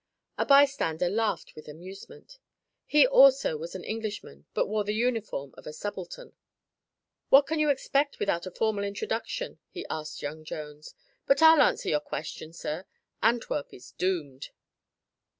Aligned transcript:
A 0.35 0.47
bystander 0.47 1.09
laughed 1.09 1.53
with 1.53 1.67
amusement. 1.67 2.39
He 2.87 3.05
also 3.05 3.55
was 3.55 3.75
an 3.75 3.83
Englishman, 3.83 4.47
but 4.55 4.65
wore 4.67 4.83
the 4.83 4.95
uniform 4.95 5.53
of 5.55 5.67
a 5.67 5.73
subaltern. 5.73 6.33
"What 7.29 7.45
can 7.45 7.59
you 7.59 7.69
expect, 7.69 8.17
without 8.17 8.47
a 8.47 8.51
formal 8.51 8.83
introduction?" 8.83 9.59
he 9.69 9.85
asked 9.91 10.23
young 10.23 10.43
Jones. 10.43 10.95
"But 11.27 11.43
I'll 11.43 11.61
answer 11.61 11.89
your 11.89 11.99
question, 11.99 12.51
sir; 12.51 12.85
Antwerp 13.21 13.71
is 13.75 13.91
doomed." 13.91 14.49